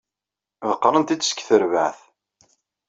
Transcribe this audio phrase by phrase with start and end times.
[0.69, 1.99] Ḍeqqren-t-id seg terbaɛt.